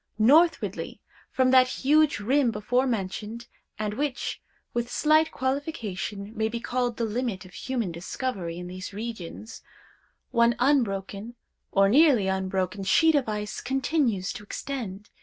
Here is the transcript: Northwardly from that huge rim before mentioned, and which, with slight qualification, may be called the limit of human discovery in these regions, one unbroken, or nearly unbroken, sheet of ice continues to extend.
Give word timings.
Northwardly 0.17 0.99
from 1.29 1.51
that 1.51 1.67
huge 1.67 2.19
rim 2.19 2.49
before 2.49 2.87
mentioned, 2.87 3.45
and 3.77 3.93
which, 3.93 4.41
with 4.73 4.89
slight 4.89 5.29
qualification, 5.31 6.35
may 6.35 6.49
be 6.49 6.59
called 6.59 6.97
the 6.97 7.05
limit 7.05 7.45
of 7.45 7.53
human 7.53 7.91
discovery 7.91 8.57
in 8.57 8.65
these 8.65 8.93
regions, 8.93 9.61
one 10.31 10.55
unbroken, 10.57 11.35
or 11.71 11.87
nearly 11.87 12.25
unbroken, 12.27 12.83
sheet 12.83 13.13
of 13.13 13.29
ice 13.29 13.61
continues 13.61 14.33
to 14.33 14.41
extend. 14.41 15.11